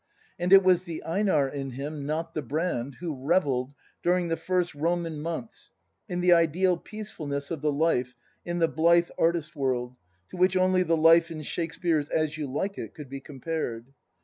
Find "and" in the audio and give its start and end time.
0.39-0.51